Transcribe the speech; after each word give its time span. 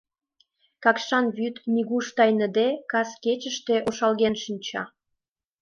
Какшан 0.83 1.25
вӱд, 1.37 1.55
нигуш 1.73 2.05
тайныде, 2.17 2.67
кас 2.91 3.09
кечыште 3.23 3.75
ошалген 3.87 4.35
шинча. 4.43 4.83